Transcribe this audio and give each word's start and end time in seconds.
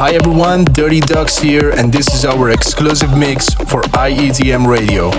Hi 0.00 0.12
everyone, 0.12 0.64
Dirty 0.64 1.00
Ducks 1.00 1.36
here, 1.36 1.72
and 1.72 1.92
this 1.92 2.08
is 2.14 2.24
our 2.24 2.48
exclusive 2.52 3.14
mix 3.18 3.52
for 3.52 3.82
IEDM 3.82 4.66
Radio. 4.66 5.10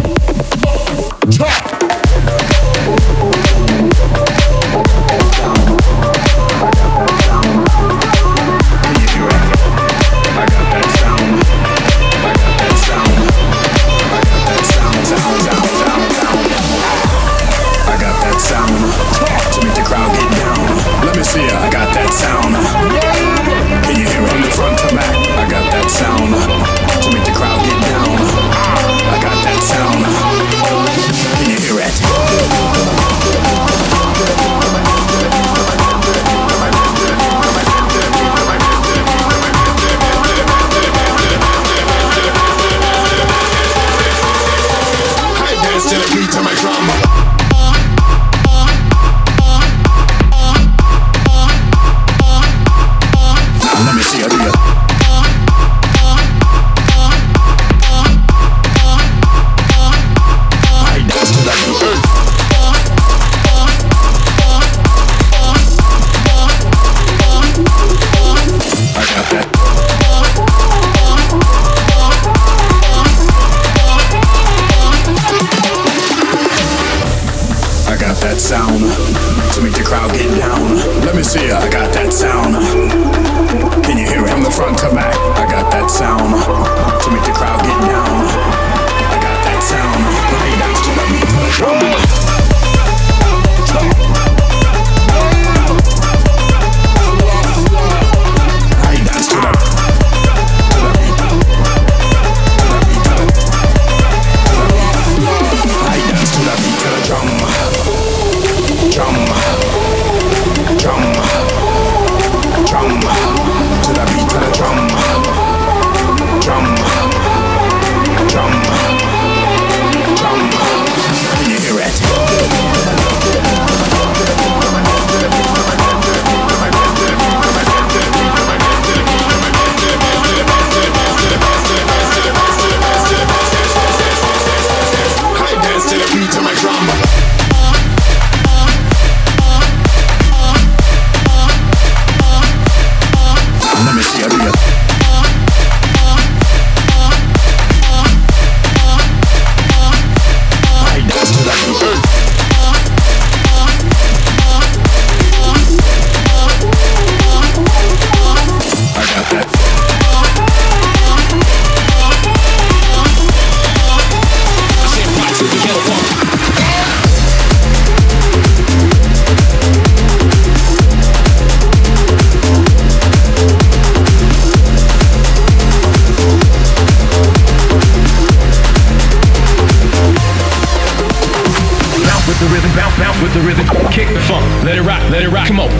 See, 81.23 81.51
I 81.51 81.69
got 81.69 81.93
that 81.93 82.11
sound. 82.11 82.90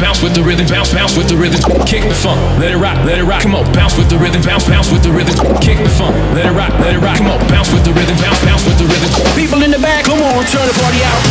bounce 0.02 0.22
with 0.26 0.34
the 0.34 0.42
rhythm, 0.42 0.66
bounce, 0.66 0.92
bounce 0.92 1.16
with 1.16 1.30
the 1.30 1.38
rhythm, 1.38 1.62
kick 1.86 2.02
the 2.10 2.18
funk, 2.18 2.42
let 2.58 2.74
it 2.74 2.78
rock, 2.82 2.98
let 3.06 3.22
it 3.22 3.24
rock, 3.24 3.46
come 3.46 3.54
on, 3.54 3.70
bounce 3.72 3.96
with 3.96 4.10
the 4.10 4.18
rhythm, 4.18 4.42
bounce, 4.42 4.66
bounce 4.66 4.90
with 4.90 5.04
the 5.06 5.14
rhythm, 5.14 5.38
kick 5.62 5.78
the 5.78 5.94
funk, 5.94 6.18
let 6.34 6.50
it 6.50 6.58
rock, 6.58 6.74
let 6.82 6.98
it 6.98 7.00
rock, 7.00 7.22
come 7.22 7.30
on, 7.30 7.38
bounce 7.48 7.70
with 7.70 7.86
the 7.86 7.94
rhythm, 7.94 8.18
bounce, 8.18 8.42
bounce 8.42 8.66
with 8.66 8.82
the 8.82 8.88
rhythm. 8.90 9.10
People 9.38 9.62
in 9.62 9.70
the 9.70 9.78
back, 9.78 10.10
come 10.10 10.18
on, 10.18 10.42
turn 10.50 10.66
the 10.66 10.74
party 10.82 11.06
out. 11.06 11.22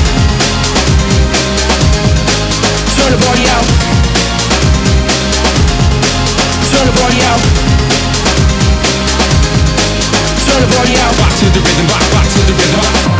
Turn 2.95 3.11
the 3.11 3.21
party 3.27 3.45
out. 3.51 3.67
Turn 6.71 6.87
the 6.87 6.95
party 6.95 7.21
out. 7.27 7.41
Turn 10.47 10.63
the 10.63 10.71
party 10.79 10.95
out. 10.95 11.13
Rock 11.19 11.33
to 11.43 11.47
the 11.51 11.59
rhythm, 11.59 11.87
rock, 11.91 12.07
rock 12.15 12.27
to 12.31 12.41
the 12.47 12.55
rhythm. 12.55 12.79
Rock. 12.79 13.20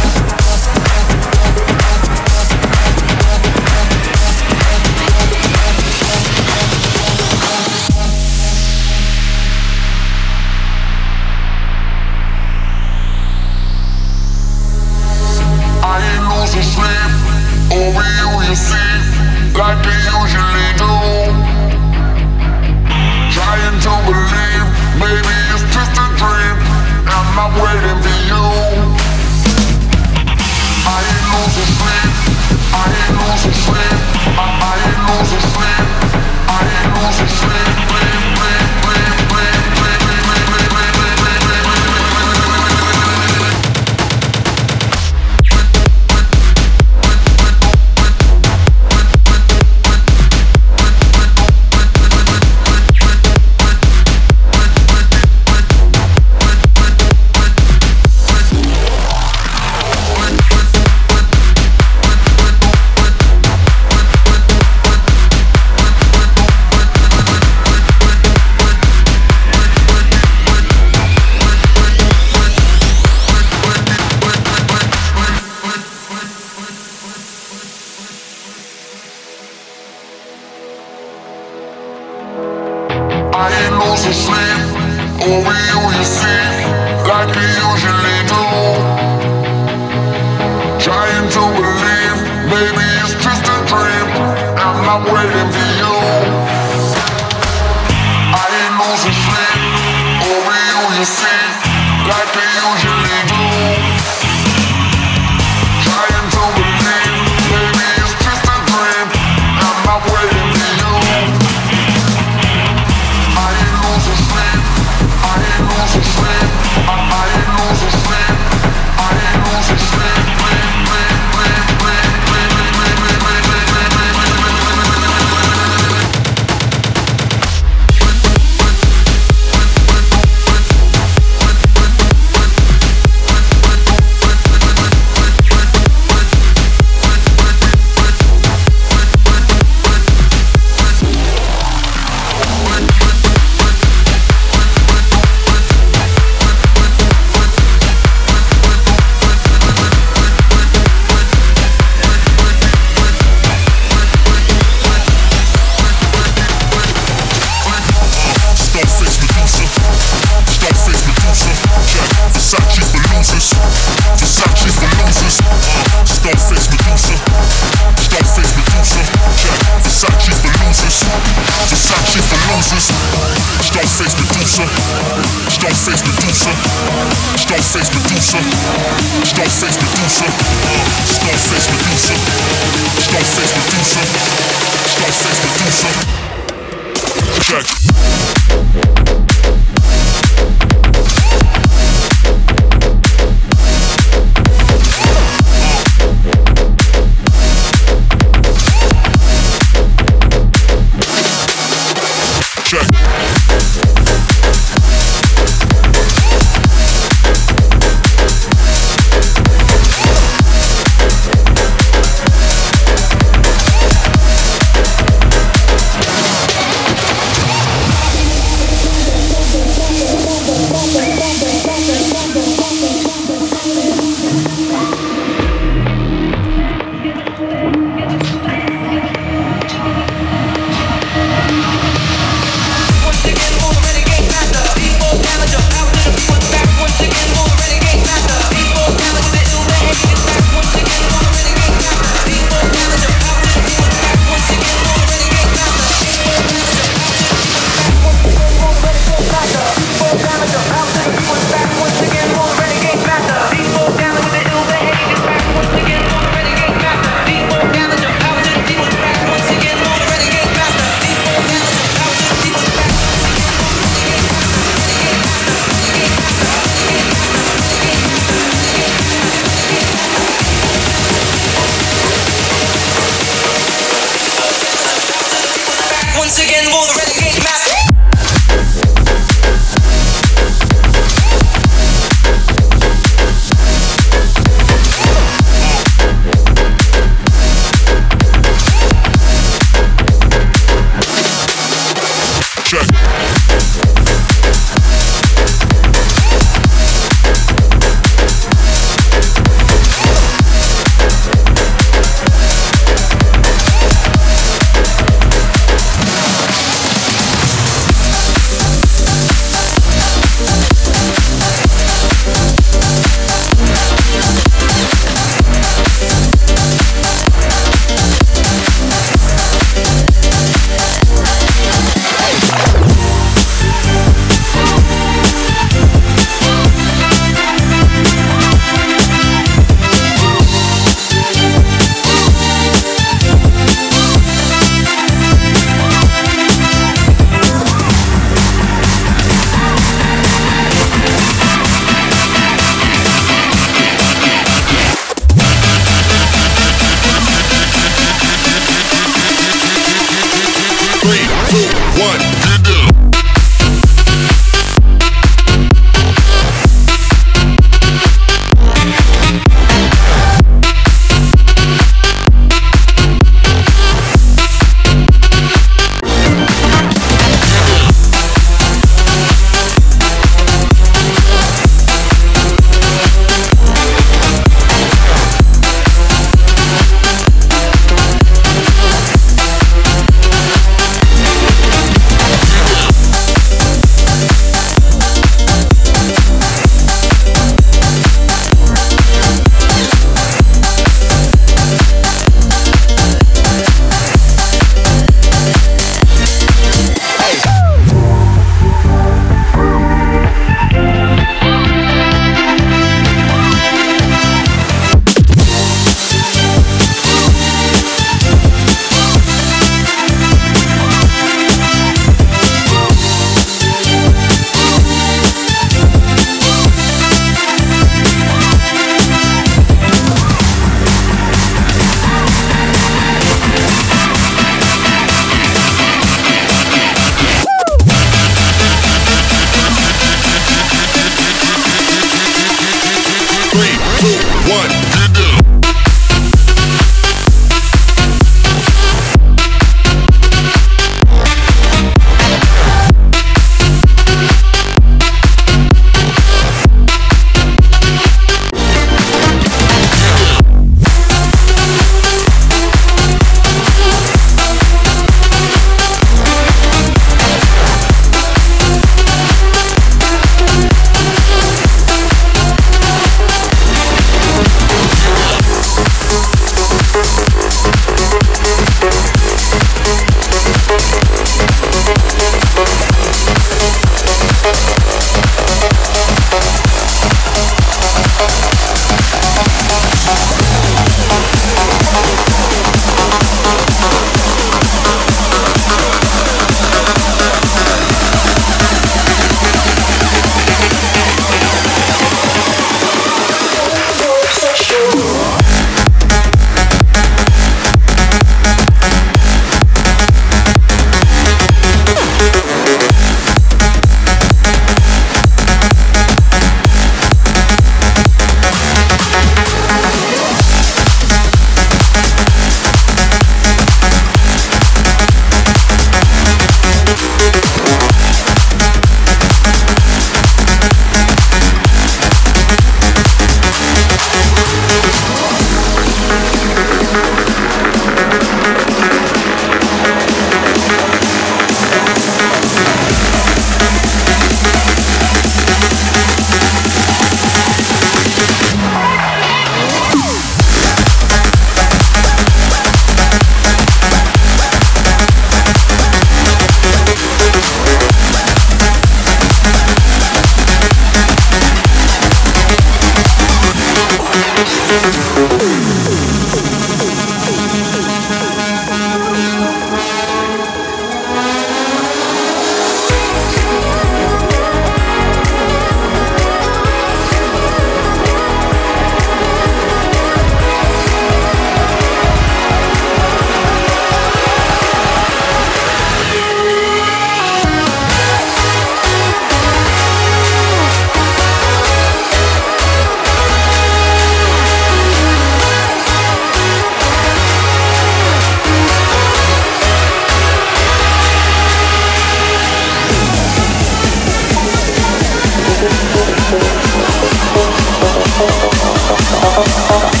Thank 599.78 600.00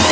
you. 0.00 0.05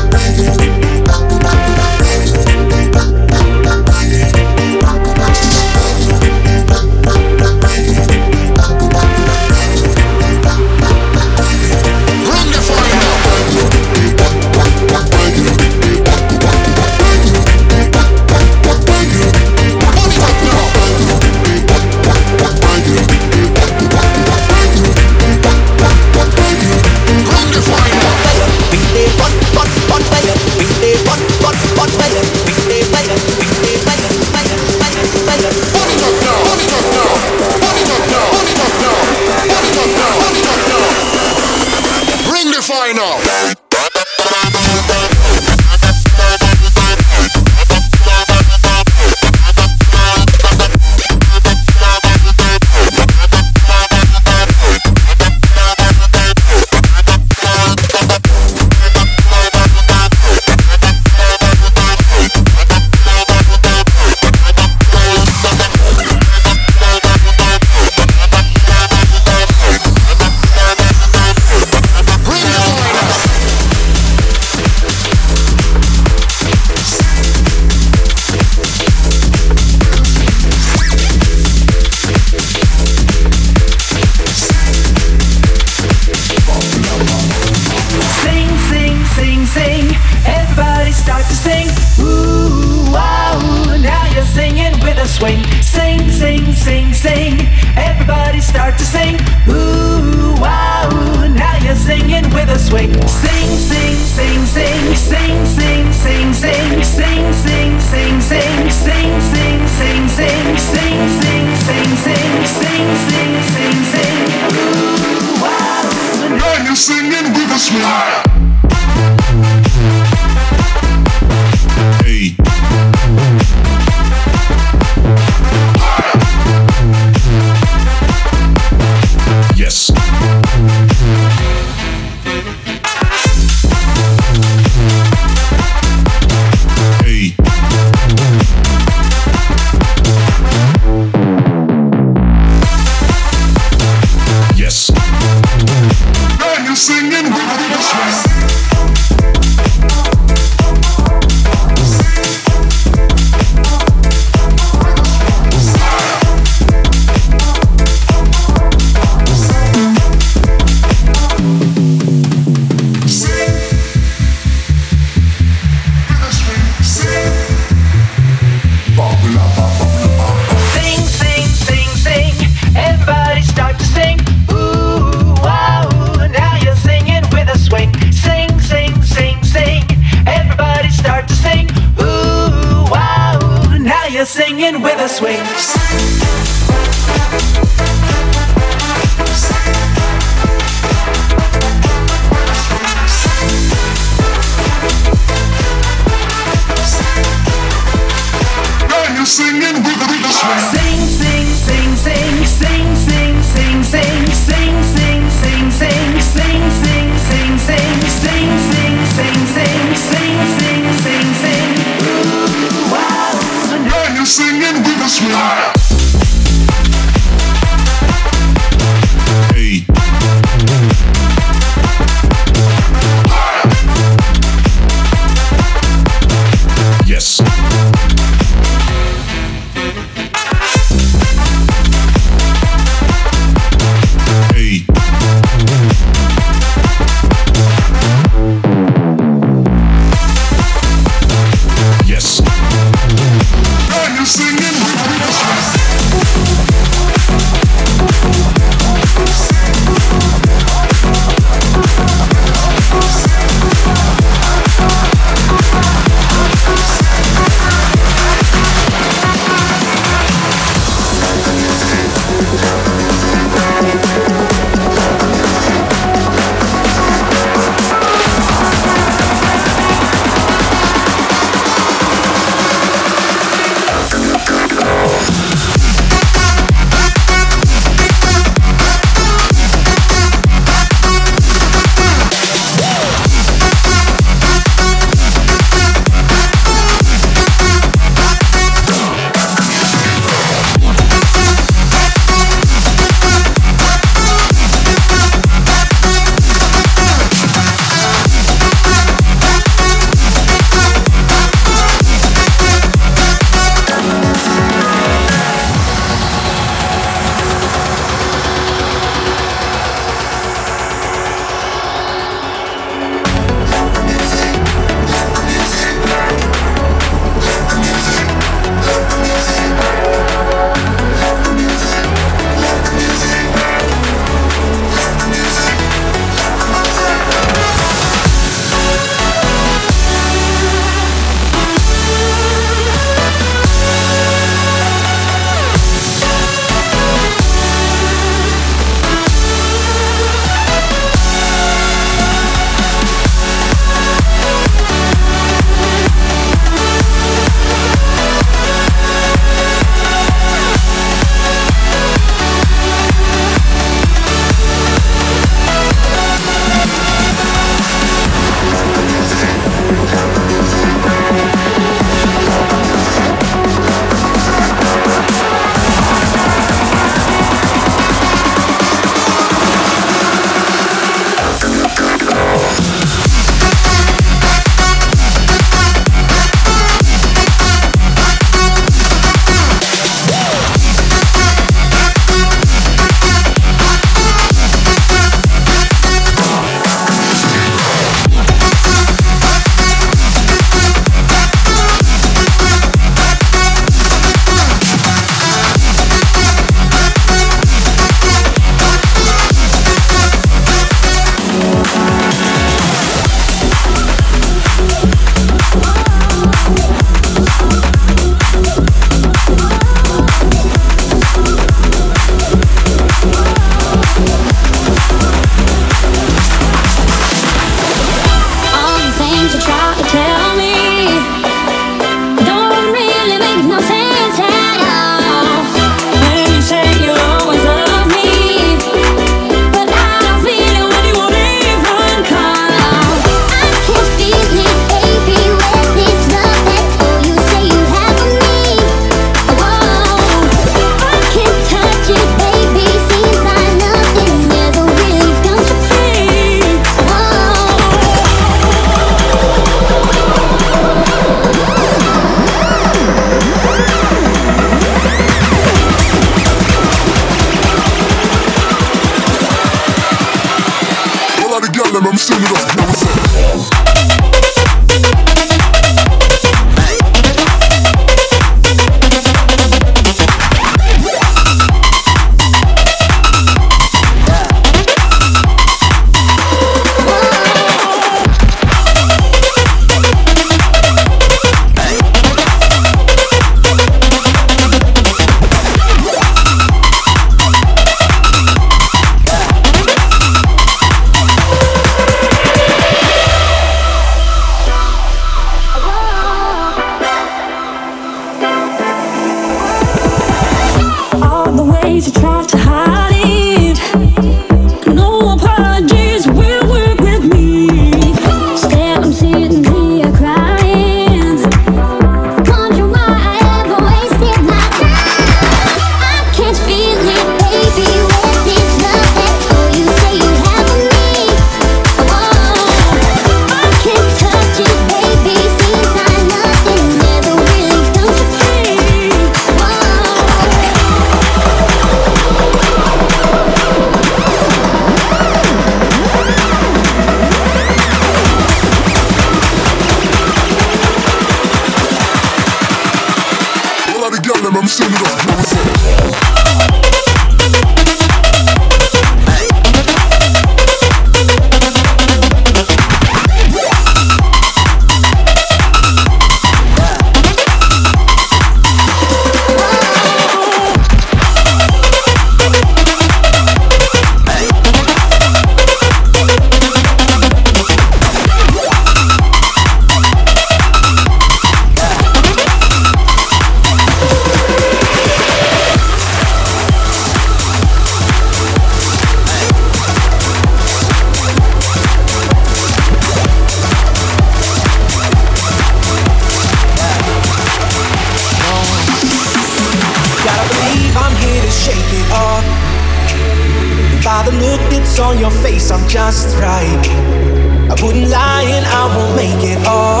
wouldn't 597.81 598.09
lie 598.09 598.43
and 598.43 598.65
I 598.65 598.95
won't 598.95 599.15
make 599.15 599.43
it 599.43 599.67
all. 599.67 600.00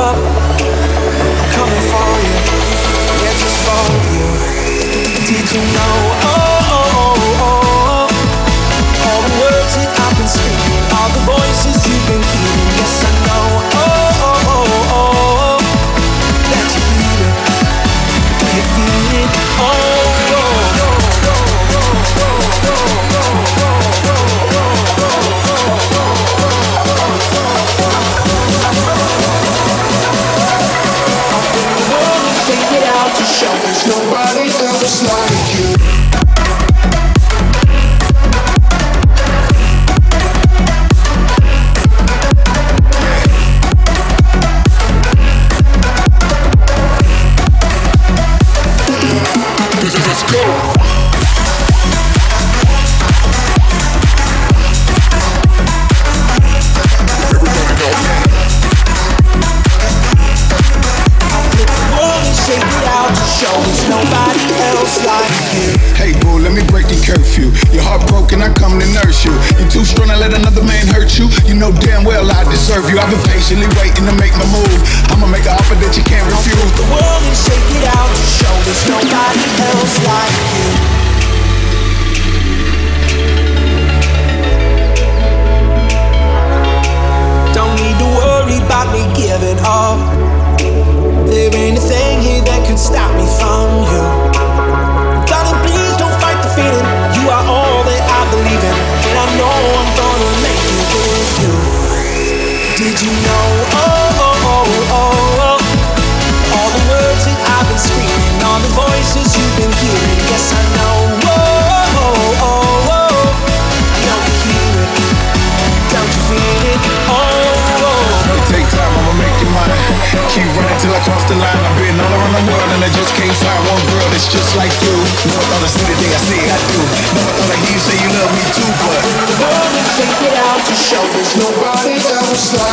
There's 131.13 131.35
nobody 131.37 131.95
else 132.15 132.53
like 132.57 132.70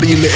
body 0.00 0.12
and 0.12 0.27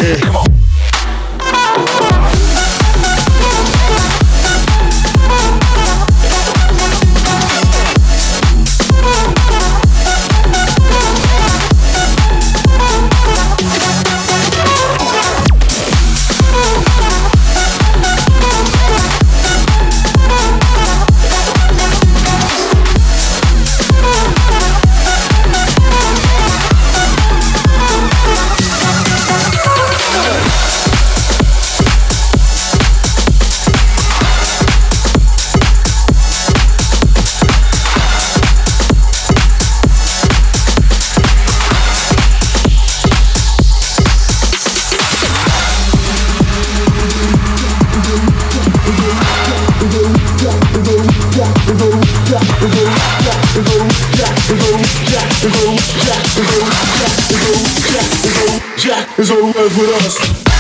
Jack 58.77 59.19
is 59.19 59.31
over 59.31 59.63
with 59.63 60.07
us. 60.07 60.52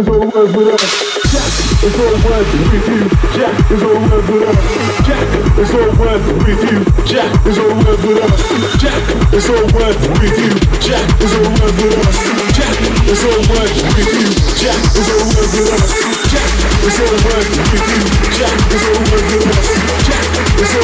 is 0.00 0.08
all 0.08 0.20
worth 0.20 0.56
with 0.56 0.68
us. 0.72 0.84
Jack 1.28 1.52
is 1.84 1.96
all 2.00 2.16
worth 2.24 2.52
with 2.72 2.88
you. 2.88 3.00
Jack 3.36 3.52
is 3.70 3.82
all 3.82 4.00
worth 4.08 4.28
with 4.32 4.48
us. 4.48 4.60
Jack 5.04 5.28
is 5.60 5.70
all 5.76 5.92
worth 6.00 6.26
with 6.40 6.62
you. 6.64 6.78
Jack 7.04 7.46
is 7.46 7.58
all 7.58 7.74
worth 7.84 8.02
with 8.08 8.24
us. 8.24 8.40
Jack 8.80 9.04
is 9.34 9.48
all 9.50 9.66
worth 9.76 10.00
with 10.16 10.38
you. 10.40 10.52
Jack 10.80 11.04
is 11.20 11.32
all 11.36 11.52
worth 11.52 11.76
with 11.76 12.00
us. 12.00 12.16
Jack 12.56 12.76
is 13.12 13.24
all 13.28 13.44
worth 13.52 13.76
with 13.92 14.12
you. 14.16 14.28
Jack 14.56 14.80
is 14.96 15.08
all 15.10 15.24
worth 15.36 15.52
with 15.52 15.68
us. 15.68 15.92
Jack 16.32 16.52
is 16.80 16.96
all 16.96 17.16
worth 17.28 17.50
with 17.60 17.86
you. 17.92 18.00
Jack 18.40 18.56
is 18.72 18.84
all 18.88 19.02
worth 19.10 19.28
with 19.28 19.52
us. 19.52 19.68
Jack 20.08 20.29
there's 20.60 20.74
no 20.74 20.82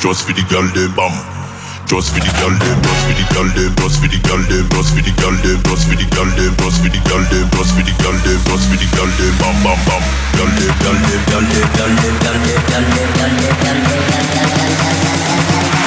Just 0.09 0.25
for 0.25 0.33
the 0.33 0.41
girl 0.49 0.65
them 0.73 0.89
bam. 0.97 1.13
Just 1.85 2.09
for 2.09 2.17
the 2.17 2.33
girl 2.41 2.49
them, 2.49 2.81
just 2.81 3.05
for 3.05 3.13
the 3.13 3.25
girl 3.29 3.45
them, 3.45 3.69
just 3.77 4.01
for 4.01 4.09
the 4.09 4.17
girl 4.25 4.41
them, 4.41 4.65
just 4.73 4.89
for 4.89 5.05
the 5.05 5.09
girl 5.13 5.29
them, 5.37 5.61
just 5.69 5.85
for 5.85 5.93
the 5.93 6.09
girl 6.09 6.25
them, 6.33 6.49
just 6.57 6.81
for 6.81 6.89
the 6.89 6.97
girl 7.05 7.21
them, 7.29 7.45
just 7.53 7.69
for 7.77 7.85
the 7.85 7.93
girl 7.93 8.17
them, 8.17 8.41
just 8.41 8.65
for 8.65 8.77
the 8.81 8.87
girl 8.89 9.05
them, 9.05 9.33
bam 9.37 9.53
bam 9.61 9.77
bam. 9.85 10.01
Girl 10.33 10.49
them, 10.49 10.73
girl 10.81 10.97
them, 10.97 11.21
girl 11.29 11.45
them, 11.45 11.61
girl 11.77 11.93
them, 11.93 12.15
girl 12.25 12.41
them, 12.41 12.57
girl 12.57 12.89
them, 12.89 13.05
girl 13.21 13.37
them, 13.37 13.53
girl 13.53 13.85
them. 13.85 14.89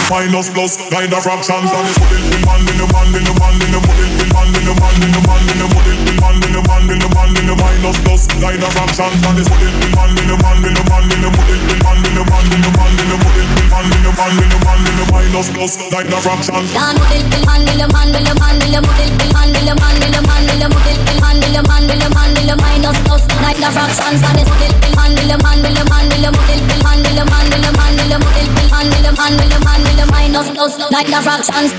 Minus 0.06 0.48
plus, 0.54 0.78
nine 0.94 1.10
of 1.10 1.22
fractions, 1.26 1.66
and 1.74 1.82
it's 1.90 1.98
the 1.98 2.38
man 2.46 2.62
in 2.62 2.78
man, 2.78 3.10
in 3.10 3.26
the 3.26 3.26
man, 3.26 3.26
in 3.26 3.26
the 3.26 3.34
man, 3.42 3.58
in 3.58 3.74
the 3.74 3.80
put 3.82 3.98
it 4.06 4.22
in 4.22 4.30
man, 4.30 4.54
in 4.54 4.62
the 4.62 4.74
man, 4.78 5.02
in 5.02 5.10
the 5.10 5.18
man, 5.18 5.42
in 5.50 5.58
the 5.58 5.66
put 5.66 5.82
it 5.90 5.98
in 5.98 6.14
man, 6.22 6.38
in 6.38 6.54
the 6.54 6.62
man, 6.62 6.86
in 6.94 6.98
the 7.02 7.10
man, 7.10 7.34
in 7.42 7.46
the 7.50 7.54
minus 7.58 7.98
plus, 8.06 8.30
nine 8.38 8.62
of 8.62 8.70
fractions, 8.70 9.18
and 9.18 9.34
it's 9.34 9.50
the 9.50 9.66
man, 9.66 9.82
in 9.82 9.90
man, 9.98 10.14
in 10.14 10.30
the 10.30 10.36
man, 10.46 10.62
in 10.62 10.70
the 10.78 10.82
man, 10.86 11.10
in 11.10 11.18
the 11.26 11.30
put 11.34 11.50
it 11.50 11.58
in 11.74 11.78
man, 11.82 11.98
in 12.06 12.14
the 12.14 12.22
man, 12.22 12.46
in 12.54 12.60
the 12.62 12.70
man, 12.70 12.94
in 13.02 13.08
the 13.10 13.18
put 13.18 13.34
it 13.34 13.61
man 13.72 13.88
in 13.88 14.02
the 14.04 14.12
man 14.12 14.36
in 14.36 14.48
the 14.52 14.58
man 14.60 14.84
in 14.84 14.96
the 15.00 15.04
minus 15.08 15.48
plus, 15.48 15.80
kind 15.88 16.12
of 16.12 16.20
fractions. 16.20 16.68
Dan 16.76 16.96
it 17.08 17.24
in 17.24 17.42
man 17.48 17.64
in 17.64 17.80
the 17.80 17.88
man 17.88 18.12
in 18.12 18.20
the 18.20 18.34
man 18.36 18.60
the 18.60 18.80
it 19.00 19.12
in 19.16 19.30
man 19.32 19.48
in 19.48 19.64
the 19.64 19.74
man 19.80 19.96
in 19.96 20.12
the 20.12 20.20
man 20.28 20.44
in 20.44 20.60
the 20.60 20.68
put 20.68 20.88
it 20.88 21.00
in 21.00 21.16
man 21.20 21.40
in 21.40 21.52
the 21.52 21.62
man 21.64 21.84
in 21.88 21.98
the 22.00 22.08
man 22.12 22.32
in 22.36 22.46
the 22.48 22.56
minus 22.60 22.98
plus, 23.08 23.24
kind 23.28 23.64
of 23.64 23.72
fractions 23.72 24.20
and 24.20 24.38
it's 24.40 24.48
put 24.48 24.60
it 24.60 24.72
in 24.76 24.92
man 24.92 25.12
in 25.16 25.28
the 25.28 25.36
man 25.40 25.60
in 25.64 25.72
the 25.72 25.84
man 25.88 26.04
the 26.08 26.28
it 26.52 26.60
in 26.60 26.80
man 26.84 27.00
in 27.00 27.16
the 27.16 27.24
man 27.24 27.48
in 27.48 27.60
the 27.64 27.70
man 27.72 27.96
in 27.96 28.08
the 28.12 28.18
put 28.20 28.36
it 28.36 28.48
in 28.48 28.68
man 28.68 28.88
in 28.92 29.02
the 29.04 29.12
man 29.16 29.32
in 29.40 29.48
the 29.48 29.58
man 29.64 29.80
in 29.88 29.96
the 29.96 30.06
minus 30.12 30.48
plus, 30.52 30.72
like 30.92 31.08
the 31.08 31.20
fractions. 31.24 31.72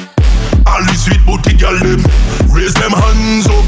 All 0.65 0.81
the 0.81 0.95
sweet 0.97 1.21
booty 1.29 1.53
girl 1.57 1.77
them, 1.77 2.01
raise 2.49 2.73
them 2.73 2.93
hands 2.93 3.45
up. 3.45 3.65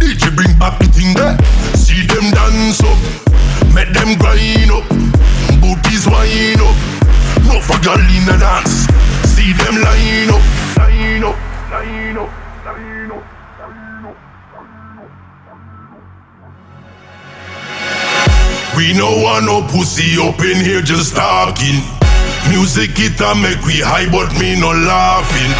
DJ 0.00 0.32
bring 0.32 0.52
back 0.56 0.80
the 0.80 0.88
thing 0.88 1.12
there, 1.12 1.36
see 1.76 2.04
them 2.08 2.32
dance 2.32 2.80
up, 2.80 2.96
make 3.76 3.92
them 3.92 4.16
grind 4.16 4.72
up, 4.72 4.88
booties 5.60 6.08
wind 6.08 6.60
up. 6.64 7.01
No 7.46 7.60
for 7.60 7.78
girl 7.82 7.98
in 7.98 8.24
the 8.24 8.36
dance, 8.38 8.86
see 9.28 9.52
them 9.52 9.76
line 9.82 10.30
up, 10.30 10.42
line 10.78 11.24
up, 11.24 11.36
line 11.70 12.18
up, 12.18 12.30
line 12.64 13.10
up. 13.10 13.24
We 18.76 18.94
no 18.94 19.22
want 19.22 19.44
no 19.44 19.62
pussy 19.68 20.16
up 20.18 20.40
in 20.40 20.64
here 20.64 20.80
just 20.80 21.14
talking. 21.14 22.01
Music 22.52 22.92
it 23.00 23.16
a 23.16 23.32
make 23.40 23.64
we 23.64 23.80
high, 23.80 24.04
but 24.12 24.28
me 24.36 24.52
no 24.60 24.76
laughing. 24.76 25.52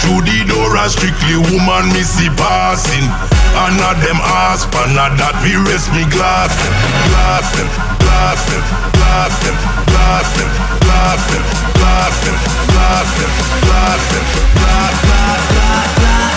Through 0.00 0.24
the 0.24 0.48
door 0.48 0.72
a 0.80 0.88
strictly 0.88 1.36
woman 1.52 1.92
me 1.92 2.00
see 2.00 2.32
passing. 2.40 3.04
And 3.52 3.76
not 3.76 4.00
them 4.00 4.16
ass, 4.16 4.64
but 4.64 4.88
not 4.96 5.12
that 5.20 5.36
we 5.44 5.52
rest 5.60 5.92
me 5.92 6.08
glass 6.08 6.56
them, 6.56 6.72
glass 7.12 7.52
them, 7.52 7.68
glass 8.00 8.40
them, 8.48 8.64
glass 8.96 9.36
them, 9.44 9.56
glass 9.92 10.32
them, 10.40 10.48
glass 10.88 11.20
them, 11.28 11.44
glass 11.76 12.16
them, 12.24 12.36
glass 12.72 13.12
them, 13.12 13.28
glass 13.68 13.92
them, 13.92 14.32
glass, 14.56 14.88
glass, 15.12 15.44
glass, 15.52 15.92
glass, 16.00 16.32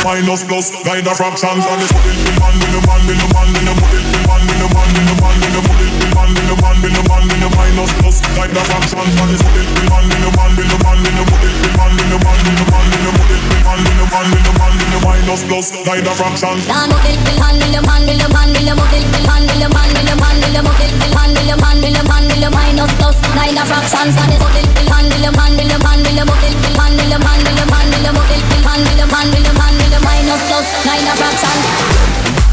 Minus 0.00 0.48
plus, 0.48 0.72
kind 0.80 1.04
of 1.04 1.12
fractions 1.12 1.66
and 1.66 1.82
it's 1.82 1.92
put 1.92 2.08
it 2.08 2.16
in 2.24 2.40
man 2.40 2.56
in 2.56 2.72
the 2.72 2.80
man 2.88 3.04
in 3.04 3.20
the 3.20 3.26
man 3.36 3.52
in 3.52 3.68
the 3.68 3.74
put 3.76 3.92
it 3.92 4.00
in 4.00 4.22
man 4.24 4.40
in 4.48 4.56
the 4.56 4.68
man 4.72 4.88
in 4.96 5.04
the 5.04 5.14
man 5.20 5.36
in 5.44 5.52
the 5.52 5.75
in 6.46 6.58
man 6.62 6.78
the 6.78 6.86
man 6.86 6.86
in 6.86 6.92
the 6.94 7.02
man 7.10 7.26
in 7.26 7.40
the 7.42 7.48
minus 7.58 7.90
plus, 7.98 8.20
kind 8.38 8.54
of 8.54 8.66
fractions 8.70 9.14
and 9.18 9.30
it's 9.34 9.42
put 9.42 9.58
it 9.58 9.66
in 9.66 9.86
man 9.90 10.06
in 10.06 10.22
the 10.22 10.30
man 10.38 10.54
in 10.54 10.68
the 10.70 10.78
man 10.78 10.98
in 11.02 11.14
the 11.18 11.22
put 11.26 11.42
it 11.42 11.54
in 11.58 11.72
man 11.74 11.90
in 11.90 12.06
the 12.06 12.18
man 12.22 12.38
in 12.46 12.54
the 12.54 12.64
man 12.70 12.86
in 12.86 13.02
the 13.02 13.10
put 13.18 13.30
it 13.34 13.42
in 13.42 13.62
man 13.66 13.82
in 13.82 13.96
the 13.98 14.06
man 14.06 14.26
in 14.30 14.42
the 14.46 14.52
man 14.54 14.74
in 14.78 14.90
the 14.94 14.98
minus 15.02 15.42
plus, 15.50 15.66
kind 15.82 16.06
of 16.06 16.14
fractions. 16.14 16.62
Dan 16.70 16.86
put 16.86 17.02
it 17.02 17.18
in 17.18 17.36
man 17.42 17.58
in 17.58 17.70
the 17.74 17.80
man 17.82 18.06
in 18.06 18.18
the 18.18 18.28
man 18.30 18.50
in 18.54 18.62
the 18.62 18.74
in 18.78 19.24
man 19.26 19.42
in 19.42 19.58
the 19.58 19.68
man 19.74 19.90
in 19.90 20.06
the 20.06 20.14
man 20.22 20.38
in 20.38 20.54
the 20.54 20.62
in 20.62 21.02
man 21.10 21.34
in 21.34 21.46
the 21.50 21.56
man 21.58 21.82
in 21.82 21.90
the 21.90 22.04
man 22.06 22.24
in 22.30 22.38
the 22.38 22.50
minus 22.54 22.92
put 22.94 23.10
it 24.54 24.70
in 24.70 24.86
man 24.86 25.06
in 25.10 25.22
the 25.26 25.30
man 25.34 25.50
in 25.58 25.66
the 25.66 25.78
man 25.82 25.98
in 25.98 26.14
the 26.14 26.22
in 26.22 26.74
man 26.78 26.94
in 26.94 27.10
the 27.10 27.18
man 27.18 27.42
in 27.42 27.54
the 27.58 27.66
man 27.66 27.90
in 27.90 28.06
the 28.06 28.12
in 28.14 28.62
man 28.62 28.80
in 28.86 28.94
the 28.94 29.06
man 29.10 29.26
in 29.34 29.42
the 29.42 29.52
man 29.58 29.74
in 29.74 29.90
the 29.90 29.98
minus 30.06 30.42
my 30.86 32.45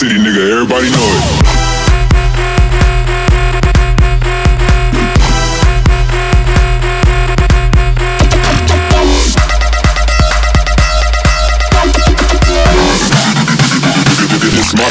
city, 0.00 0.14
nigga. 0.14 0.50
Everybody 0.50 0.88
know 0.88 0.96
it. 0.96 1.50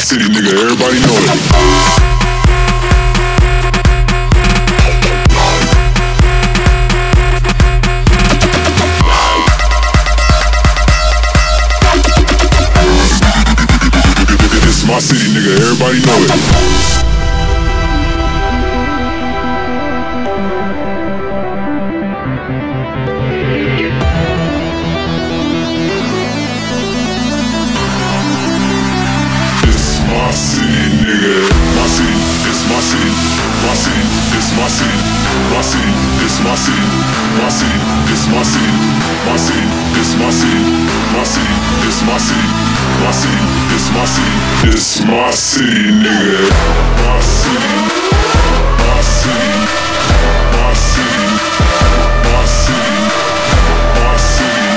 City, 0.00 0.24
nigga. 0.24 0.52
Everybody 0.62 0.98
know 1.00 1.14
it. 1.14 1.49
My 34.70 34.76
city, 34.76 35.02
it's 36.22 36.38
my 36.46 36.54
city. 36.54 36.86
My 37.42 37.50
city, 37.50 37.74
it's 38.06 38.30
my 38.30 38.38
city. 38.40 38.70
My 39.26 39.34
city, 39.36 39.66
it's 39.98 40.14
my 40.14 40.30
city. 40.30 40.62
My 43.02 43.10
city, 43.10 43.42
it's 43.74 43.90
my 43.90 44.06
city. 44.06 44.30
It's 44.70 45.02
my 45.02 45.26
city. 45.32 45.90
Nigga. 45.90 46.54
My 47.02 47.18
city. 47.18 47.82
My 48.78 49.02
city. 49.02 49.58
My 50.54 50.70
city. 50.72 51.34
My 52.30 52.46
city. 52.46 53.10
My 53.98 54.14
city. 54.22 54.70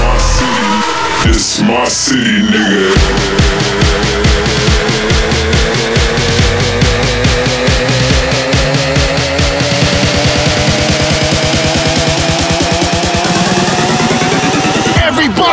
My 0.00 0.16
city. 0.32 1.28
It's 1.28 1.60
my 1.60 1.84
city, 1.88 2.40
nigga. 2.48 3.87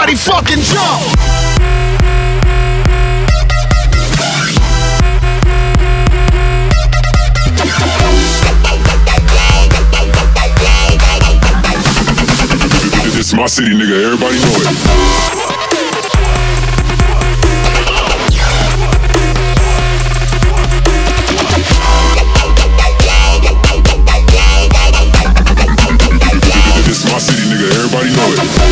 Everybody 0.07 0.21
fucking 0.23 0.61
jump! 0.61 1.01
It's 13.17 13.33
my 13.33 13.47
city, 13.47 13.73
nigga. 13.73 14.05
Everybody 14.05 14.37
know 14.37 14.53
it. 14.53 14.65
City, 27.17 27.43
nigga. 27.47 27.71
Everybody 27.71 28.09
know 28.13 28.27
it. 28.33 28.64